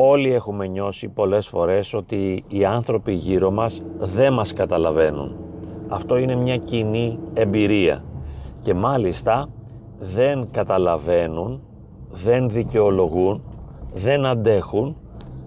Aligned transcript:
Όλοι 0.00 0.32
έχουμε 0.32 0.66
νιώσει 0.66 1.08
πολλές 1.08 1.46
φορές 1.46 1.94
ότι 1.94 2.44
οι 2.48 2.64
άνθρωποι 2.64 3.12
γύρω 3.12 3.50
μας 3.50 3.82
δεν 3.98 4.32
μας 4.32 4.52
καταλαβαίνουν. 4.52 5.36
Αυτό 5.88 6.16
είναι 6.16 6.34
μια 6.34 6.56
κοινή 6.56 7.18
εμπειρία 7.34 8.04
και 8.60 8.74
μάλιστα 8.74 9.48
δεν 9.98 10.48
καταλαβαίνουν, 10.50 11.62
δεν 12.10 12.48
δικαιολογούν, 12.48 13.42
δεν 13.94 14.26
αντέχουν 14.26 14.96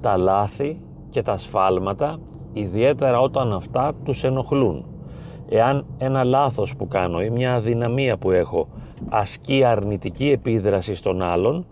τα 0.02 0.18
λάθη 0.18 0.82
και 1.10 1.21
τα 1.21 1.38
σφάλματα 1.38 2.20
ιδιαίτερα 2.54 3.20
όταν 3.20 3.54
αυτά 3.54 3.93
τους 4.04 4.24
ενοχλούν. 4.24 4.86
Εάν 5.50 5.86
ένα 5.97 6.24
λάθος 6.24 6.75
που 6.75 6.88
κάνω 6.88 7.21
ή 7.21 7.29
μια 7.29 7.54
αδυναμία 7.56 8.18
που 8.18 8.32
έχω 8.32 8.68
ασκεί 9.10 9.64
αρνητική 9.64 10.29
επίδραση 10.29 10.96
στον 10.96 11.21
άλλον, 11.21 11.65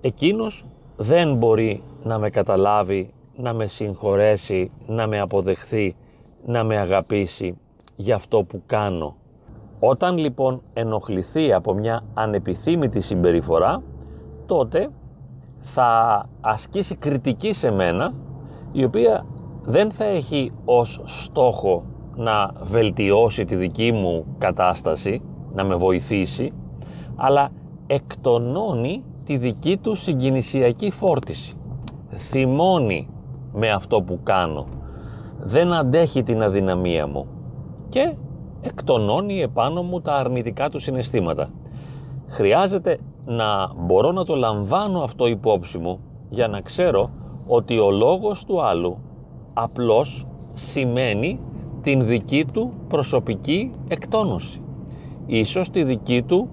εκείνος 0.00 0.64
δεν 0.96 1.34
μπορεί 1.34 1.82
να 2.06 2.18
με 2.18 2.30
καταλάβει, 2.30 3.10
να 3.36 3.52
με 3.52 3.66
συγχωρέσει, 3.66 4.70
να 4.86 5.06
με 5.06 5.20
αποδεχθεί, 5.20 5.96
να 6.44 6.64
με 6.64 6.78
αγαπήσει 6.78 7.58
για 7.96 8.14
αυτό 8.14 8.44
που 8.44 8.62
κάνω. 8.66 9.16
Όταν 9.80 10.16
λοιπόν 10.16 10.62
ενοχληθεί 10.72 11.52
από 11.52 11.74
μια 11.74 12.04
ανεπιθύμητη 12.14 13.00
συμπεριφορά, 13.00 13.82
τότε 14.46 14.88
θα 15.60 16.22
ασκήσει 16.40 16.96
κριτική 16.96 17.52
σε 17.52 17.70
μένα, 17.70 18.14
η 18.72 18.84
οποία 18.84 19.26
δεν 19.62 19.90
θα 19.92 20.04
έχει 20.04 20.52
ως 20.64 21.00
στόχο 21.04 21.84
να 22.16 22.52
βελτιώσει 22.62 23.44
τη 23.44 23.56
δική 23.56 23.92
μου 23.92 24.26
κατάσταση, 24.38 25.22
να 25.54 25.64
με 25.64 25.74
βοηθήσει, 25.74 26.52
αλλά 27.16 27.50
εκτονώνει 27.86 29.04
τη 29.24 29.36
δική 29.36 29.76
του 29.76 29.94
συγκινησιακή 29.94 30.90
φόρτιση. 30.90 31.56
Θυμώνει 32.16 33.08
με 33.52 33.70
αυτό 33.70 34.02
που 34.02 34.20
κάνω. 34.22 34.66
Δεν 35.38 35.72
αντέχει 35.72 36.22
την 36.22 36.42
αδυναμία 36.42 37.06
μου 37.06 37.26
και 37.88 38.14
εκτονώνει 38.60 39.40
επάνω 39.40 39.82
μου 39.82 40.00
τα 40.00 40.14
αρνητικά 40.14 40.68
του 40.68 40.78
συναισθήματα. 40.78 41.50
Χρειάζεται 42.28 42.98
να 43.24 43.72
μπορώ 43.76 44.12
να 44.12 44.24
το 44.24 44.34
λαμβάνω 44.34 45.00
αυτό 45.00 45.26
υπόψη 45.26 45.78
μου 45.78 46.00
για 46.28 46.48
να 46.48 46.60
ξέρω 46.60 47.10
ότι 47.46 47.78
ο 47.78 47.90
λόγος 47.90 48.44
του 48.44 48.62
άλλου 48.62 48.98
απλώς 49.54 50.26
σημαίνει 50.52 51.40
την 51.82 52.06
δική 52.06 52.44
του 52.52 52.72
προσωπική 52.88 53.70
εκτόνωση. 53.88 54.60
Ίσως 55.26 55.70
τη 55.70 55.84
δική 55.84 56.22
του 56.22 56.48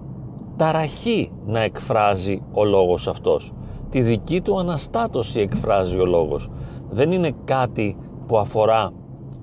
ταραχή 0.57 1.31
να 1.45 1.59
εκφράζει 1.59 2.41
ο 2.53 2.63
λόγος 2.63 3.07
αυτός. 3.07 3.53
Τη 3.93 4.01
δική 4.01 4.41
του 4.41 4.59
αναστάτωση 4.59 5.39
εκφράζει 5.39 5.97
ο 5.97 6.05
λόγος. 6.05 6.49
Δεν 6.89 7.11
είναι 7.11 7.31
κάτι 7.45 7.97
που 8.27 8.37
αφορά 8.37 8.93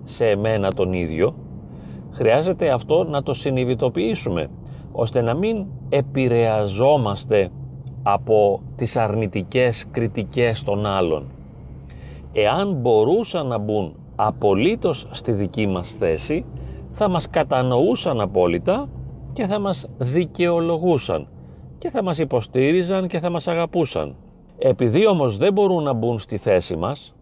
σε 0.04 0.28
εμένα 0.28 0.72
τον 0.72 0.92
ίδιο. 0.92 1.34
Χρειάζεται 2.10 2.70
αυτό 2.70 3.04
να 3.04 3.22
το 3.22 3.34
συνειδητοποιήσουμε 3.34 4.50
ώστε 4.92 5.20
να 5.20 5.34
μην 5.34 5.66
επηρεαζόμαστε 5.88 7.48
από 8.02 8.62
τις 8.76 8.96
αρνητικές 8.96 9.84
κριτικές 9.90 10.62
των 10.62 10.86
άλλων. 10.86 11.30
Εάν 12.32 12.72
μπορούσαν 12.72 13.46
να 13.46 13.58
μπουν 13.58 13.94
απολύτως 14.16 15.06
στη 15.10 15.32
δική 15.32 15.66
μας 15.66 15.90
θέση, 15.90 16.44
θα 16.92 17.08
μας 17.08 17.30
κατανοούσαν 17.30 18.20
απόλυτα 18.20 18.88
και 19.32 19.46
θα 19.46 19.58
μας 19.58 19.88
δικαιολογούσαν 19.98 21.28
και 21.78 21.90
θα 21.90 22.02
μας 22.02 22.18
υποστήριζαν 22.18 23.08
και 23.08 23.18
θα 23.18 23.30
μας 23.30 23.48
αγαπούσαν. 23.48 24.14
Επειδή 24.62 25.06
όμως 25.06 25.36
δεν 25.36 25.52
μπορούν 25.52 25.82
να 25.82 25.92
μπουν 25.92 26.18
στη 26.18 26.36
θέση 26.36 26.76
μας, 26.76 27.14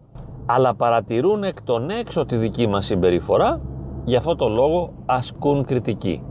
αλλά 0.45 0.75
παρατηρούν 0.75 1.43
εκ 1.43 1.61
των 1.61 1.89
έξω 1.89 2.25
τη 2.25 2.35
δική 2.35 2.67
μας 2.67 2.85
συμπεριφορά, 2.85 3.61
γι' 4.03 4.15
αυτό 4.15 4.35
το 4.35 4.47
λόγο 4.49 4.93
ασκούν 5.05 5.65
κριτική. 5.65 6.23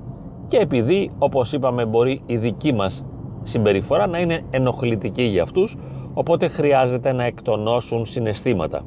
Και 0.48 0.56
επειδή, 0.56 1.10
όπως 1.18 1.52
είπαμε, 1.52 1.84
μπορεί 1.84 2.22
η 2.26 2.36
δική 2.36 2.72
μας 2.72 3.04
συμπεριφορά 3.42 4.06
να 4.06 4.18
είναι 4.18 4.40
ενοχλητική 4.50 5.22
για 5.22 5.42
αυτούς, 5.42 5.76
οπότε 6.14 6.48
χρειάζεται 6.48 7.12
να 7.12 7.24
εκτονώσουν 7.24 8.06
συναισθήματα. 8.06 8.82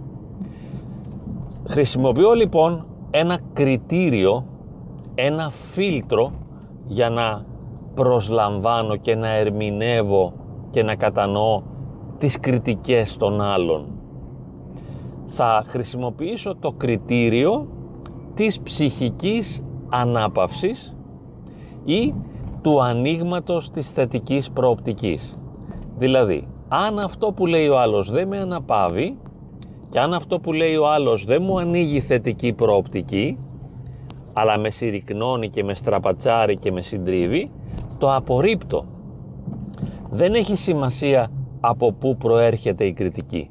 Χρησιμοποιώ 1.67 2.31
λοιπόν 2.33 2.85
ένα 3.11 3.39
κριτήριο, 3.53 4.45
ένα 5.15 5.49
φίλτρο 5.49 6.31
για 6.87 7.09
να 7.09 7.45
προσλαμβάνω 7.93 8.95
και 8.95 9.15
να 9.15 9.27
ερμηνεύω 9.27 10.33
και 10.71 10.83
να 10.83 10.95
κατανοώ 10.95 11.61
τις 12.21 12.39
κριτικές 12.39 13.17
των 13.17 13.41
άλλων. 13.41 13.85
Θα 15.27 15.63
χρησιμοποιήσω 15.65 16.55
το 16.55 16.71
κριτήριο 16.71 17.67
της 18.33 18.59
ψυχικής 18.59 19.63
ανάπαυσης 19.89 20.95
ή 21.85 22.13
του 22.61 22.81
ανοίγματος 22.81 23.71
της 23.71 23.89
θετικής 23.89 24.51
προοπτικής. 24.51 25.37
Δηλαδή, 25.97 26.47
αν 26.67 26.99
αυτό 26.99 27.31
που 27.31 27.45
λέει 27.45 27.67
ο 27.67 27.79
άλλος 27.79 28.11
δεν 28.11 28.27
με 28.27 28.37
αναπαύει 28.37 29.17
και 29.89 29.99
αν 29.99 30.13
αυτό 30.13 30.39
που 30.39 30.53
λέει 30.53 30.75
ο 30.75 30.89
άλλος 30.89 31.25
δεν 31.25 31.41
μου 31.43 31.59
ανοίγει 31.59 31.99
θετική 31.99 32.53
προοπτική, 32.53 33.37
αλλά 34.33 34.57
με 34.57 34.69
συρρυκνώνει 34.69 35.49
και 35.49 35.63
με 35.63 35.73
στραπατσάρει 35.75 36.57
και 36.57 36.71
με 36.71 36.81
συντρίβει, 36.81 37.51
το 37.97 38.13
απορρίπτω. 38.13 38.85
Δεν 40.09 40.33
έχει 40.33 40.55
σημασία 40.55 41.31
από 41.61 41.91
πού 41.91 42.17
προέρχεται 42.17 42.85
η 42.85 42.93
κριτική. 42.93 43.49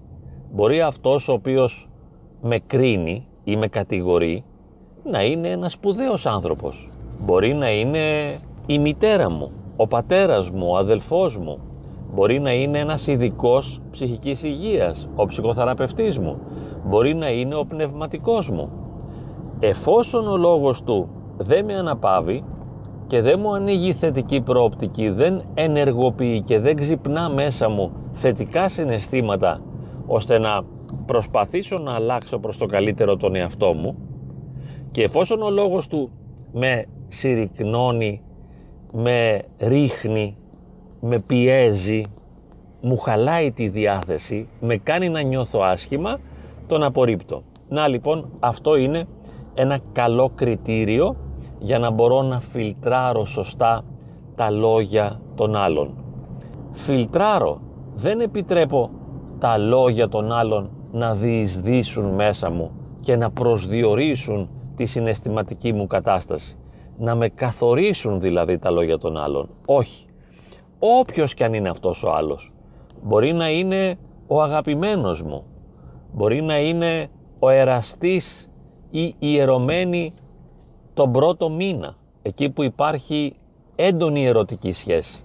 Μπορεί 0.52 0.80
αυτός 0.80 1.28
ο 1.28 1.32
οποίος 1.32 1.88
με 2.42 2.58
κρίνει 2.58 3.26
ή 3.44 3.56
με 3.56 3.66
κατηγορεί 3.66 4.44
να 5.04 5.24
είναι 5.24 5.48
ένας 5.48 5.72
σπουδαίος 5.72 6.26
άνθρωπος. 6.26 6.88
Μπορεί 7.20 7.54
να 7.54 7.70
είναι 7.70 8.36
η 8.66 8.78
μητέρα 8.78 9.30
μου, 9.30 9.50
ο 9.76 9.86
πατέρας 9.86 10.50
μου, 10.50 10.66
ο 10.70 10.76
αδελφός 10.76 11.36
μου. 11.36 11.58
Μπορεί 12.14 12.40
να 12.40 12.52
είναι 12.52 12.78
ένας 12.78 13.06
ειδικός 13.06 13.80
ψυχικής 13.90 14.42
υγείας, 14.42 15.08
ο 15.14 15.26
ψυχοθεραπευτής 15.26 16.18
μου. 16.18 16.38
Μπορεί 16.84 17.14
να 17.14 17.30
είναι 17.30 17.54
ο 17.54 17.64
πνευματικός 17.64 18.50
μου 18.50 18.70
εφόσον 19.60 20.28
ο 20.28 20.36
λόγος 20.36 20.82
του 20.82 21.08
δεν 21.36 21.64
με 21.64 21.74
αναπαύει 21.74 22.44
και 23.06 23.22
δεν 23.22 23.40
μου 23.40 23.54
ανοίγει 23.54 23.92
θετική 23.92 24.40
προοπτική, 24.40 25.08
δεν 25.08 25.42
ενεργοποιεί 25.54 26.42
και 26.42 26.60
δεν 26.60 26.76
ξυπνά 26.76 27.28
μέσα 27.28 27.68
μου 27.68 27.92
θετικά 28.12 28.68
συναισθήματα 28.68 29.62
ώστε 30.06 30.38
να 30.38 30.62
προσπαθήσω 31.06 31.78
να 31.78 31.94
αλλάξω 31.94 32.38
προς 32.38 32.58
το 32.58 32.66
καλύτερο 32.66 33.16
τον 33.16 33.34
εαυτό 33.34 33.72
μου 33.72 33.96
και 34.90 35.02
εφόσον 35.02 35.42
ο 35.42 35.50
λόγος 35.50 35.86
του 35.86 36.10
με 36.52 36.84
συρρυκνώνει, 37.08 38.22
με 38.92 39.42
ρίχνει, 39.58 40.36
με 41.00 41.20
πιέζει, 41.20 42.02
μου 42.80 42.96
χαλάει 42.96 43.52
τη 43.52 43.68
διάθεση, 43.68 44.48
με 44.60 44.76
κάνει 44.76 45.08
να 45.08 45.20
νιώθω 45.20 45.60
άσχημα, 45.60 46.18
τον 46.66 46.82
απορρίπτω. 46.82 47.42
Να 47.68 47.88
λοιπόν 47.88 48.30
αυτό 48.40 48.76
είναι 48.76 49.04
ένα 49.54 49.78
καλό 49.92 50.30
κριτήριο 50.34 51.16
για 51.58 51.78
να 51.78 51.90
μπορώ 51.90 52.22
να 52.22 52.40
φιλτράρω 52.40 53.24
σωστά 53.24 53.84
τα 54.34 54.50
λόγια 54.50 55.20
των 55.34 55.56
άλλων. 55.56 55.94
Φιλτράρω, 56.72 57.60
δεν 58.00 58.20
επιτρέπω 58.20 58.90
τα 59.38 59.58
λόγια 59.58 60.08
των 60.08 60.32
άλλων 60.32 60.70
να 60.92 61.14
διεισδύσουν 61.14 62.04
μέσα 62.04 62.50
μου 62.50 62.70
και 63.00 63.16
να 63.16 63.30
προσδιορίσουν 63.30 64.50
τη 64.76 64.86
συναισθηματική 64.86 65.72
μου 65.72 65.86
κατάσταση. 65.86 66.56
Να 66.98 67.14
με 67.14 67.28
καθορίσουν 67.28 68.20
δηλαδή 68.20 68.58
τα 68.58 68.70
λόγια 68.70 68.98
των 68.98 69.16
άλλων. 69.16 69.48
Όχι. 69.66 70.06
Όποιος 70.78 71.34
κι 71.34 71.44
αν 71.44 71.54
είναι 71.54 71.68
αυτός 71.68 72.02
ο 72.04 72.12
άλλος. 72.12 72.52
Μπορεί 73.02 73.32
να 73.32 73.50
είναι 73.50 73.98
ο 74.26 74.42
αγαπημένος 74.42 75.22
μου. 75.22 75.44
Μπορεί 76.12 76.42
να 76.42 76.58
είναι 76.58 77.08
ο 77.38 77.48
εραστής 77.48 78.50
ή 78.90 79.14
ιερωμένη 79.18 80.12
τον 80.94 81.12
πρώτο 81.12 81.50
μήνα, 81.50 81.96
εκεί 82.22 82.50
που 82.50 82.62
υπάρχει 82.62 83.36
έντονη 83.76 84.26
ερωτική 84.26 84.72
σχέση. 84.72 85.24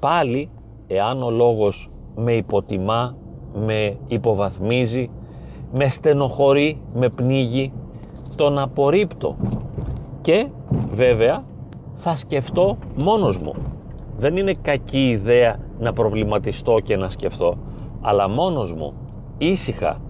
Πάλι, 0.00 0.50
εάν 0.86 1.22
ο 1.22 1.30
λόγος 1.30 1.90
με 2.16 2.32
υποτιμά, 2.32 3.16
με 3.54 3.96
υποβαθμίζει, 4.06 5.10
με 5.72 5.88
στενοχωρεί, 5.88 6.80
με 6.94 7.08
πνίγει, 7.08 7.72
τον 8.36 8.58
απορρίπτω 8.58 9.36
και 10.20 10.46
βέβαια 10.92 11.44
θα 11.94 12.16
σκεφτώ 12.16 12.76
μόνος 12.96 13.38
μου. 13.38 13.54
Δεν 14.18 14.36
είναι 14.36 14.54
κακή 14.62 15.08
ιδέα 15.08 15.56
να 15.78 15.92
προβληματιστώ 15.92 16.78
και 16.82 16.96
να 16.96 17.08
σκεφτώ, 17.08 17.54
αλλά 18.00 18.28
μόνος 18.28 18.72
μου, 18.72 18.92
ήσυχα, 19.38 20.00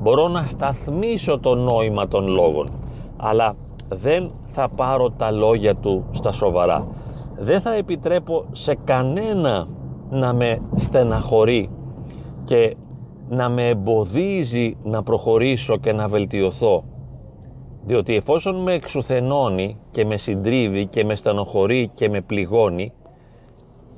μπορώ 0.00 0.28
να 0.28 0.42
σταθμίσω 0.42 1.38
το 1.38 1.54
νόημα 1.54 2.08
των 2.08 2.28
λόγων 2.28 2.68
αλλά 3.16 3.56
δεν 3.88 4.30
θα 4.46 4.68
πάρω 4.68 5.10
τα 5.10 5.30
λόγια 5.30 5.74
του 5.74 6.04
στα 6.10 6.32
σοβαρά 6.32 6.86
δεν 7.38 7.60
θα 7.60 7.74
επιτρέπω 7.74 8.44
σε 8.52 8.74
κανένα 8.84 9.68
να 10.10 10.32
με 10.32 10.58
στεναχωρεί 10.74 11.70
και 12.44 12.76
να 13.28 13.48
με 13.48 13.68
εμποδίζει 13.68 14.76
να 14.82 15.02
προχωρήσω 15.02 15.76
και 15.76 15.92
να 15.92 16.08
βελτιωθώ. 16.08 16.84
Διότι 17.86 18.14
εφόσον 18.14 18.62
με 18.62 18.72
εξουθενώνει 18.72 19.78
και 19.90 20.04
με 20.04 20.16
συντρίβει 20.16 20.86
και 20.86 21.04
με 21.04 21.14
στενοχωρεί 21.14 21.90
και 21.94 22.08
με 22.08 22.20
πληγώνει, 22.20 22.92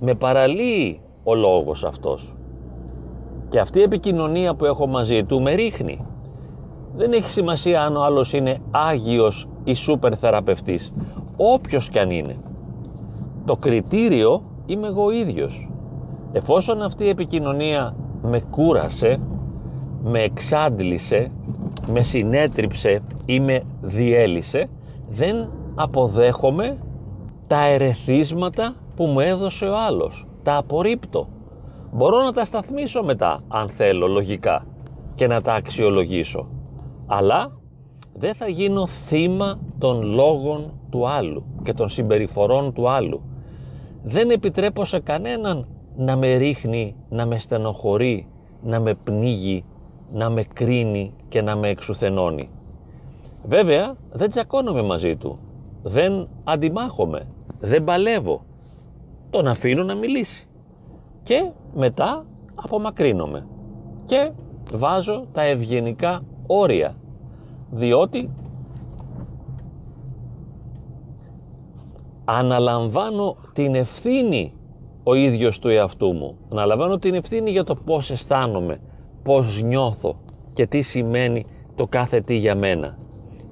με 0.00 0.14
παραλύει 0.14 1.00
ο 1.24 1.34
λόγος 1.34 1.84
αυτός. 1.84 2.34
Και 3.48 3.58
αυτή 3.58 3.78
η 3.78 3.82
επικοινωνία 3.82 4.54
που 4.54 4.64
έχω 4.64 4.86
μαζί 4.86 5.24
του 5.24 5.42
με 5.42 5.52
ρίχνει. 5.52 6.06
Δεν 6.94 7.12
έχει 7.12 7.30
σημασία 7.30 7.82
αν 7.82 7.96
ο 7.96 8.02
άλλος 8.02 8.32
είναι 8.32 8.58
άγιος 8.70 9.48
ή 9.64 9.74
σούπερ 9.74 10.18
θεραπευτής. 10.18 10.92
Όποιος 11.36 11.88
κι 11.88 11.98
αν 11.98 12.10
είναι. 12.10 12.36
Το 13.44 13.56
κριτήριο 13.56 14.42
είμαι 14.66 14.86
εγώ 14.86 15.10
ίδιος. 15.10 15.68
Εφόσον 16.32 16.82
αυτή 16.82 17.04
η 17.04 17.08
επικοινωνία 17.08 17.96
με 18.22 18.40
κούρασε, 18.40 19.18
με 20.02 20.22
εξάντλησε, 20.22 21.30
με 21.86 22.02
συνέτριψε 22.02 23.02
ή 23.24 23.40
με 23.40 23.62
διέλυσε, 23.80 24.68
δεν 25.08 25.50
αποδέχομαι 25.74 26.78
τα 27.46 27.64
ερεθίσματα 27.64 28.74
που 28.96 29.04
μου 29.04 29.20
έδωσε 29.20 29.64
ο 29.64 29.74
άλλος. 29.86 30.26
Τα 30.42 30.56
απορρίπτω. 30.56 31.28
Μπορώ 31.92 32.22
να 32.22 32.32
τα 32.32 32.44
σταθμίσω 32.44 33.02
μετά, 33.02 33.42
αν 33.48 33.68
θέλω, 33.68 34.06
λογικά 34.06 34.66
και 35.14 35.26
να 35.26 35.40
τα 35.40 35.54
αξιολογήσω. 35.54 36.48
Αλλά 37.06 37.52
δεν 38.14 38.34
θα 38.34 38.48
γίνω 38.48 38.86
θύμα 38.86 39.58
των 39.78 40.02
λόγων 40.02 40.72
του 40.90 41.08
άλλου 41.08 41.44
και 41.62 41.72
των 41.72 41.88
συμπεριφορών 41.88 42.72
του 42.72 42.88
άλλου. 42.88 43.22
Δεν 44.02 44.30
επιτρέπω 44.30 44.84
σε 44.84 45.00
κανέναν 45.00 45.66
να 45.96 46.16
με 46.16 46.34
ρίχνει, 46.34 46.96
να 47.08 47.26
με 47.26 47.38
στενοχωρεί, 47.38 48.28
να 48.62 48.80
με 48.80 48.94
πνίγει, 48.94 49.64
να 50.12 50.30
με 50.30 50.42
κρίνει 50.42 51.14
και 51.28 51.42
να 51.42 51.56
με 51.56 51.68
εξουθενώνει. 51.68 52.50
Βέβαια, 53.44 53.94
δεν 54.12 54.30
τσακώνομαι 54.30 54.82
μαζί 54.82 55.16
του. 55.16 55.38
Δεν 55.82 56.28
αντιμάχομαι. 56.44 57.26
Δεν 57.60 57.84
παλεύω. 57.84 58.44
Τον 59.30 59.46
αφήνω 59.46 59.82
να 59.82 59.94
μιλήσει. 59.94 60.48
Και 61.22 61.50
μετά 61.74 62.26
απομακρύνομαι. 62.54 63.46
Και 64.04 64.30
βάζω 64.72 65.26
τα 65.32 65.42
ευγενικά 65.42 66.22
όρια. 66.46 66.94
Διότι 67.70 68.30
αναλαμβάνω 72.24 73.36
την 73.52 73.74
ευθύνη 73.74 74.52
ο 75.08 75.14
ίδιος 75.14 75.58
του 75.58 75.68
εαυτού 75.68 76.12
μου. 76.12 76.36
Αναλαμβάνω 76.52 76.98
την 76.98 77.14
ευθύνη 77.14 77.50
για 77.50 77.64
το 77.64 77.74
πώς 77.74 78.10
αισθάνομαι, 78.10 78.80
πώς 79.22 79.62
νιώθω 79.62 80.18
και 80.52 80.66
τι 80.66 80.80
σημαίνει 80.80 81.46
το 81.74 81.86
κάθε 81.86 82.20
τι 82.20 82.36
για 82.36 82.54
μένα. 82.54 82.98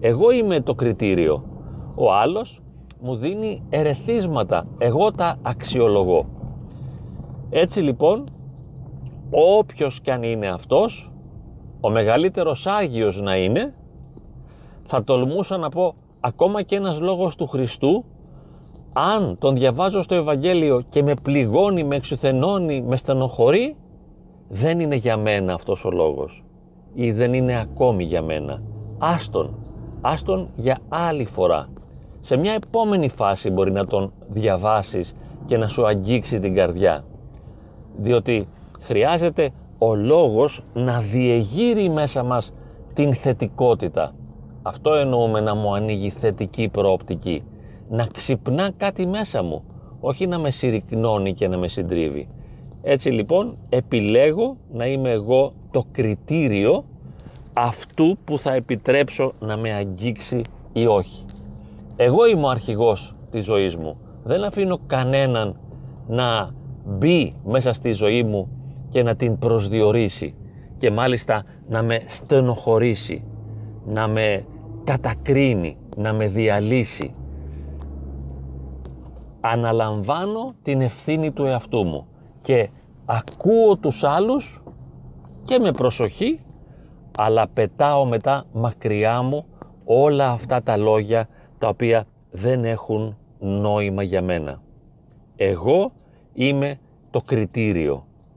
Εγώ 0.00 0.30
είμαι 0.30 0.60
το 0.60 0.74
κριτήριο. 0.74 1.44
Ο 1.94 2.12
άλλος 2.12 2.62
μου 3.00 3.16
δίνει 3.16 3.62
ερεθίσματα. 3.68 4.66
Εγώ 4.78 5.12
τα 5.12 5.38
αξιολογώ. 5.42 6.26
Έτσι 7.50 7.80
λοιπόν, 7.80 8.24
όποιος 9.30 10.00
κι 10.00 10.10
αν 10.10 10.22
είναι 10.22 10.46
αυτός, 10.46 11.12
ο 11.80 11.90
μεγαλύτερος 11.90 12.66
Άγιος 12.66 13.20
να 13.20 13.36
είναι, 13.36 13.74
θα 14.82 15.04
τολμούσα 15.04 15.56
να 15.56 15.68
πω 15.68 15.94
ακόμα 16.20 16.62
και 16.62 16.76
ένας 16.76 17.00
λόγος 17.00 17.36
του 17.36 17.46
Χριστού, 17.46 18.04
αν 18.96 19.36
τον 19.38 19.54
διαβάζω 19.54 20.02
στο 20.02 20.14
Ευαγγέλιο 20.14 20.82
και 20.88 21.02
με 21.02 21.14
πληγώνει, 21.22 21.84
με 21.84 21.96
εξουθενώνει, 21.96 22.82
με 22.82 22.96
στενοχωρεί, 22.96 23.76
δεν 24.48 24.80
είναι 24.80 24.94
για 24.94 25.16
μένα 25.16 25.54
αυτός 25.54 25.84
ο 25.84 25.90
λόγος 25.90 26.44
ή 26.94 27.12
δεν 27.12 27.32
είναι 27.32 27.60
ακόμη 27.60 28.04
για 28.04 28.22
μένα. 28.22 28.62
Άστον, 28.98 29.54
άστον 30.00 30.48
για 30.54 30.78
άλλη 30.88 31.24
φορά. 31.24 31.68
Σε 32.20 32.36
μια 32.36 32.52
επόμενη 32.52 33.08
φάση 33.08 33.50
μπορεί 33.50 33.72
να 33.72 33.86
τον 33.86 34.12
διαβάσεις 34.28 35.14
και 35.44 35.56
να 35.56 35.68
σου 35.68 35.86
αγγίξει 35.86 36.38
την 36.38 36.54
καρδιά. 36.54 37.04
Διότι 37.96 38.48
χρειάζεται 38.80 39.50
ο 39.78 39.94
λόγος 39.94 40.64
να 40.74 41.00
διεγείρει 41.00 41.88
μέσα 41.88 42.22
μας 42.22 42.52
την 42.94 43.14
θετικότητα. 43.14 44.14
Αυτό 44.62 44.94
εννοούμε 44.94 45.40
να 45.40 45.54
μου 45.54 45.74
ανοίγει 45.74 46.10
θετική 46.10 46.68
προοπτική. 46.68 47.42
Να 47.88 48.06
ξυπνά 48.06 48.70
κάτι 48.76 49.06
μέσα 49.06 49.42
μου, 49.42 49.64
όχι 50.00 50.26
να 50.26 50.38
με 50.38 50.50
συρρυκνώνει 50.50 51.34
και 51.34 51.48
να 51.48 51.56
με 51.56 51.68
συντρίβει. 51.68 52.28
Έτσι 52.82 53.10
λοιπόν 53.10 53.56
επιλέγω 53.68 54.56
να 54.72 54.86
είμαι 54.86 55.10
εγώ 55.10 55.52
το 55.70 55.84
κριτήριο 55.92 56.84
αυτού 57.52 58.18
που 58.24 58.38
θα 58.38 58.54
επιτρέψω 58.54 59.32
να 59.40 59.56
με 59.56 59.72
αγγίξει 59.72 60.40
ή 60.72 60.86
όχι. 60.86 61.24
Εγώ 61.96 62.26
είμαι 62.26 62.44
ο 62.44 62.48
αρχηγός 62.48 63.14
της 63.30 63.44
ζωής 63.44 63.76
μου. 63.76 63.96
Δεν 64.24 64.44
αφήνω 64.44 64.78
κανέναν 64.86 65.60
να 66.08 66.54
μπει 66.86 67.34
μέσα 67.44 67.72
στη 67.72 67.92
ζωή 67.92 68.22
μου 68.22 68.48
και 68.88 69.02
να 69.02 69.16
την 69.16 69.38
προσδιορίσει 69.38 70.34
και 70.76 70.90
μάλιστα 70.90 71.44
να 71.68 71.82
με 71.82 72.02
στενοχωρήσει, 72.06 73.24
να 73.86 74.08
με 74.08 74.44
κατακρίνει, 74.84 75.76
να 75.96 76.12
με 76.12 76.28
διαλύσει. 76.28 77.14
Αναλαμβάνω 79.46 80.54
την 80.62 80.80
ευθύνη 80.80 81.32
του 81.32 81.44
εαυτού 81.44 81.84
μου 81.84 82.06
και 82.40 82.68
ακούω 83.04 83.76
τους 83.76 84.04
άλλους 84.04 84.62
και 85.44 85.58
με 85.58 85.72
προσοχή 85.72 86.40
αλλά 87.16 87.48
πετάω 87.48 88.04
μετά 88.04 88.44
μακριά 88.52 89.22
μου 89.22 89.46
όλα 89.84 90.30
αυτά 90.30 90.62
τα 90.62 90.76
λόγια 90.76 91.28
τα 91.58 91.68
οποία 91.68 92.06
δεν 92.30 92.64
έχουν 92.64 93.16
νόημα 93.38 94.02
για 94.02 94.22
μένα. 94.22 94.62
Εγώ 95.36 95.92
είμαι 96.32 96.78
το 97.10 97.20
κριτήριο 97.20 98.06